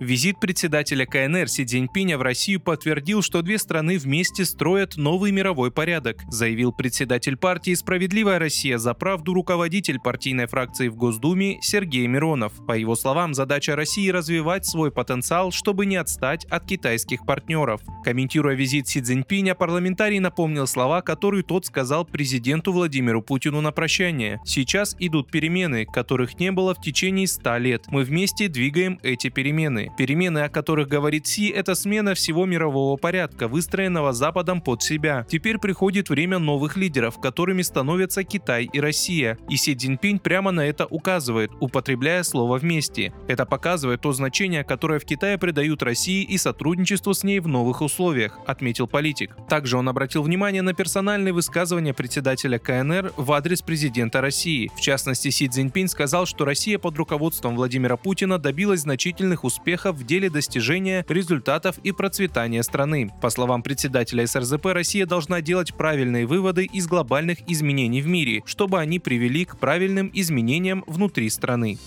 Визит 0.00 0.40
председателя 0.40 1.04
КНР 1.04 1.46
Си 1.46 1.66
Цзиньпиня 1.66 2.16
в 2.16 2.22
Россию 2.22 2.58
подтвердил, 2.60 3.20
что 3.20 3.42
две 3.42 3.58
страны 3.58 3.98
вместе 3.98 4.46
строят 4.46 4.96
новый 4.96 5.30
мировой 5.30 5.70
порядок, 5.70 6.22
заявил 6.30 6.72
председатель 6.72 7.36
партии 7.36 7.74
«Справедливая 7.74 8.38
Россия 8.38 8.78
за 8.78 8.94
правду» 8.94 9.34
руководитель 9.34 10.00
партийной 10.00 10.46
фракции 10.46 10.88
в 10.88 10.96
Госдуме 10.96 11.58
Сергей 11.60 12.06
Миронов. 12.06 12.54
По 12.66 12.78
его 12.78 12.96
словам, 12.96 13.34
задача 13.34 13.76
России 13.76 14.08
развивать 14.08 14.64
свой 14.64 14.90
потенциал, 14.90 15.52
чтобы 15.52 15.84
не 15.84 15.96
отстать 15.96 16.46
от 16.46 16.64
китайских 16.64 17.26
партнеров. 17.26 17.82
Комментируя 18.02 18.54
визит 18.54 18.88
Си 18.88 19.02
Цзиньпиня, 19.02 19.54
парламентарий 19.54 20.18
напомнил 20.18 20.66
слова, 20.66 21.02
которые 21.02 21.42
тот 21.42 21.66
сказал 21.66 22.06
президенту 22.06 22.72
Владимиру 22.72 23.20
Путину 23.20 23.60
на 23.60 23.70
прощание. 23.70 24.40
«Сейчас 24.46 24.96
идут 24.98 25.30
перемены, 25.30 25.84
которых 25.84 26.40
не 26.40 26.52
было 26.52 26.74
в 26.74 26.80
течение 26.80 27.26
100 27.26 27.56
лет. 27.58 27.84
Мы 27.88 28.02
вместе 28.04 28.48
двигаем 28.48 28.98
эти 29.02 29.28
перемены. 29.28 29.89
Перемены, 29.96 30.40
о 30.40 30.48
которых 30.48 30.88
говорит 30.88 31.26
Си, 31.26 31.48
это 31.48 31.74
смена 31.74 32.14
всего 32.14 32.46
мирового 32.46 32.96
порядка, 32.96 33.48
выстроенного 33.48 34.12
Западом 34.12 34.60
под 34.60 34.82
себя. 34.82 35.26
Теперь 35.28 35.58
приходит 35.58 36.08
время 36.08 36.38
новых 36.38 36.76
лидеров, 36.76 37.20
которыми 37.20 37.62
становятся 37.62 38.24
Китай 38.24 38.68
и 38.72 38.80
Россия. 38.80 39.36
И 39.48 39.56
Си 39.56 39.74
Цзиньпинь 39.74 40.18
прямо 40.18 40.52
на 40.52 40.66
это 40.66 40.86
указывает, 40.86 41.50
употребляя 41.60 42.22
слово 42.22 42.58
«вместе». 42.58 43.12
Это 43.26 43.44
показывает 43.46 44.00
то 44.02 44.12
значение, 44.12 44.62
которое 44.64 45.00
в 45.00 45.04
Китае 45.04 45.38
придают 45.38 45.82
России 45.82 46.22
и 46.22 46.38
сотрудничеству 46.38 47.12
с 47.12 47.24
ней 47.24 47.40
в 47.40 47.48
новых 47.48 47.82
условиях, 47.82 48.38
отметил 48.46 48.86
политик. 48.86 49.36
Также 49.48 49.76
он 49.76 49.88
обратил 49.88 50.22
внимание 50.22 50.62
на 50.62 50.72
персональные 50.72 51.32
высказывания 51.32 51.94
председателя 51.94 52.58
КНР 52.58 53.12
в 53.16 53.32
адрес 53.32 53.60
президента 53.62 54.20
России. 54.20 54.70
В 54.76 54.80
частности, 54.80 55.30
Си 55.30 55.48
Цзиньпинь 55.48 55.88
сказал, 55.88 56.26
что 56.26 56.44
Россия 56.44 56.78
под 56.78 56.96
руководством 56.96 57.56
Владимира 57.56 57.96
Путина 57.96 58.38
добилась 58.38 58.80
значительных 58.80 59.44
успехов 59.44 59.79
в 59.86 60.04
деле 60.04 60.30
достижения 60.30 61.04
результатов 61.08 61.78
и 61.82 61.92
процветания 61.92 62.62
страны. 62.62 63.10
По 63.20 63.30
словам 63.30 63.62
председателя 63.62 64.26
СРЗП, 64.26 64.66
Россия 64.66 65.06
должна 65.06 65.40
делать 65.40 65.74
правильные 65.74 66.26
выводы 66.26 66.64
из 66.64 66.86
глобальных 66.86 67.38
изменений 67.48 68.02
в 68.02 68.06
мире, 68.06 68.42
чтобы 68.44 68.78
они 68.78 68.98
привели 68.98 69.44
к 69.44 69.56
правильным 69.58 70.10
изменениям 70.12 70.84
внутри 70.86 71.30
страны. 71.30 71.78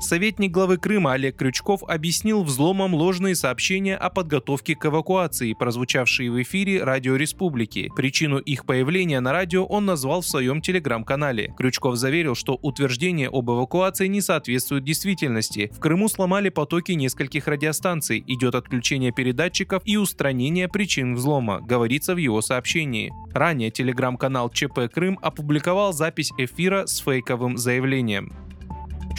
Советник 0.00 0.50
главы 0.50 0.78
Крыма 0.78 1.12
Олег 1.12 1.36
Крючков 1.36 1.82
объяснил 1.86 2.42
взломом 2.42 2.94
ложные 2.94 3.34
сообщения 3.34 3.96
о 3.96 4.08
подготовке 4.08 4.74
к 4.74 4.86
эвакуации, 4.86 5.52
прозвучавшие 5.52 6.30
в 6.30 6.40
эфире 6.42 6.82
Радио 6.82 7.16
Республики. 7.16 7.92
Причину 7.94 8.38
их 8.38 8.64
появления 8.64 9.20
на 9.20 9.32
радио 9.32 9.64
он 9.66 9.84
назвал 9.84 10.22
в 10.22 10.26
своем 10.26 10.62
телеграм-канале. 10.62 11.54
Крючков 11.58 11.96
заверил, 11.96 12.34
что 12.34 12.58
утверждение 12.62 13.28
об 13.30 13.50
эвакуации 13.50 14.06
не 14.06 14.22
соответствует 14.22 14.84
действительности. 14.84 15.70
В 15.70 15.80
Крыму 15.80 16.08
сломали 16.08 16.48
потоки 16.48 16.92
нескольких 16.92 17.46
радиостанций, 17.46 18.24
идет 18.26 18.54
отключение 18.54 19.12
передатчиков 19.12 19.82
и 19.84 19.98
устранение 19.98 20.66
причин 20.66 21.14
взлома, 21.14 21.60
говорится 21.60 22.14
в 22.14 22.18
его 22.18 22.40
сообщении. 22.40 23.12
Ранее 23.34 23.70
телеграм-канал 23.70 24.48
ЧП 24.48 24.90
Крым 24.92 25.18
опубликовал 25.20 25.92
запись 25.92 26.32
эфира 26.38 26.86
с 26.86 26.98
фейковым 27.00 27.58
заявлением. 27.58 28.32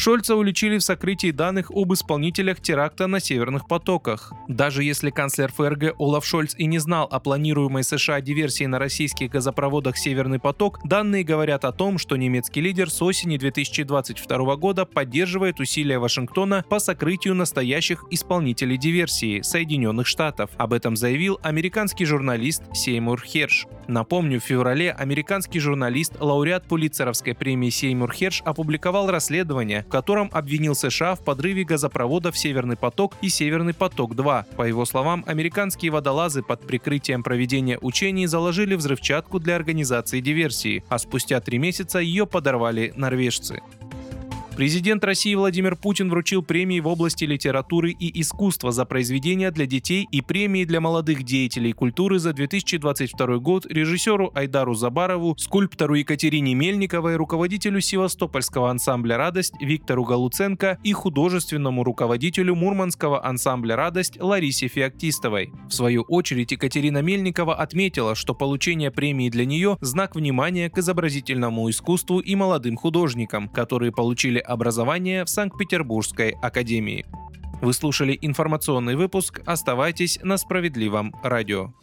Шольца 0.02 0.36
уличили 0.36 0.80
в 0.80 0.84
сокрытии 0.84 1.30
данных 1.30 1.70
об 1.70 1.94
исполнителях 1.94 2.60
теракта 2.60 3.06
на 3.06 3.20
Северных 3.20 3.68
потоках. 3.68 4.34
Даже 4.48 4.84
если 4.84 5.12
канцлер 5.12 5.52
ФРГ 5.52 5.94
Олаф 6.00 6.26
Шольц 6.26 6.56
и 6.58 6.66
не 6.66 6.80
знал 6.80 7.08
о 7.12 7.20
планируемой 7.20 7.84
США 7.84 8.20
диверсии 8.20 8.64
на 8.64 8.80
российских 8.80 9.30
газопроводах 9.30 9.96
«Северный 10.00 10.40
поток», 10.40 10.80
данные 10.84 11.24
говорят 11.24 11.66
о 11.66 11.72
том, 11.72 12.00
что 12.00 12.16
немецкий 12.16 12.62
лидер 12.62 12.90
с 12.90 13.00
осени 13.04 13.38
2022 13.38 14.56
года 14.56 14.86
поддерживает 14.86 15.60
усилия 15.60 16.00
Вашингтона 16.00 16.66
по 16.68 16.80
сокрытию 16.80 17.36
настоящих 17.36 18.04
исполнителей 18.10 18.78
диверсии 18.78 19.42
Соединенных 19.44 20.08
Штатов. 20.08 20.50
Об 20.58 20.74
этом 20.74 20.96
заявил 20.96 21.40
американский 21.44 22.06
журналист 22.06 22.64
Сеймур 22.74 23.22
Херш. 23.22 23.68
Напомню, 23.88 24.40
в 24.40 24.44
феврале 24.44 24.94
американский 24.94 25.60
журналист, 25.60 26.14
лауреат 26.20 26.66
Пулитцеровской 26.66 27.36
премии 27.36 27.70
Сеймур 27.70 28.12
Херш 28.12 28.42
опубликовал 28.46 29.12
расследование, 29.12 29.86
котором 29.92 30.30
обвинил 30.34 30.74
США 30.74 31.14
в 31.16 31.20
подрыве 31.20 31.64
газопроводов 31.64 32.38
«Северный 32.38 32.78
поток» 32.78 33.14
и 33.22 33.30
«Северный 33.30 33.76
поток-2». 33.76 34.56
По 34.56 34.64
его 34.64 34.86
словам, 34.86 35.24
американские 35.28 35.92
водолазы 35.92 36.42
под 36.42 36.66
прикрытием 36.66 37.22
проведения 37.22 37.78
учений 37.82 38.26
заложили 38.26 38.76
взрывчатку 38.76 39.40
для 39.40 39.56
организации 39.56 40.22
диверсии, 40.22 40.84
а 40.90 40.98
спустя 40.98 41.40
три 41.42 41.60
месяца 41.60 42.00
ее 42.00 42.26
подорвали 42.26 42.94
норвежцы. 42.96 43.62
Президент 44.56 45.04
России 45.06 45.34
Владимир 45.34 45.78
Путин 45.78 46.10
вручил 46.10 46.44
премии 46.44 46.82
в 46.82 46.88
области 46.88 47.24
литературы 47.24 47.92
и 47.92 48.22
искусства 48.22 48.74
за 48.74 48.84
произведения 48.84 49.50
для 49.50 49.66
детей 49.66 50.06
и 50.12 50.22
премии 50.22 50.66
для 50.66 50.82
молодых 50.82 51.24
деятелей 51.24 51.72
культуры 51.72 52.20
за 52.20 52.34
2022 52.34 53.38
год 53.38 53.66
режиссеру 53.66 54.30
Айдару 54.36 54.74
Забарову, 54.74 55.36
скульптору 55.38 55.96
Екатерине 55.96 56.54
Мельниковой, 56.54 57.16
руководителю 57.16 57.80
Севастопольского 57.80 58.70
ансамбля 58.70 59.18
«Радость» 59.18 59.54
Виктору 59.62 60.04
Галуценко 60.04 60.78
и 60.84 60.92
художественному 60.92 61.86
руководителю 61.86 62.54
Мурманского 62.54 63.26
ансамбля 63.26 63.78
«Радость» 63.78 64.22
Ларисе 64.22 64.68
Феоктистовой. 64.68 65.54
В 65.70 65.74
свою 65.74 66.02
очередь 66.04 66.52
Екатерина 66.52 67.02
Мельникова 67.02 67.56
отметила, 67.56 68.16
что 68.16 68.36
получение 68.36 68.92
премии 68.92 69.30
для 69.30 69.46
нее– 69.46 69.78
знак 69.82 70.16
внимания 70.16 70.70
к 70.70 70.78
изобразительному 70.78 71.70
искусству 71.70 72.20
и 72.20 72.36
молодым 72.36 72.76
художникам, 72.76 73.48
которые 73.48 73.94
получили 73.94 74.41
образования 74.42 75.24
в 75.24 75.30
Санкт-Петербургской 75.30 76.32
академии. 76.42 77.06
Вы 77.62 77.74
слушали 77.74 78.18
информационный 78.22 78.96
выпуск. 78.96 79.42
Оставайтесь 79.46 80.20
на 80.24 80.38
справедливом 80.38 81.16
радио. 81.24 81.74